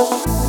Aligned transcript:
Bye. 0.00 0.39